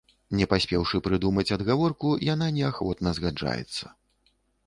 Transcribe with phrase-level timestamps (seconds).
[0.37, 3.85] Не паспеўшы прыдумаць адгаворку, яна неахвотна згаджаецца.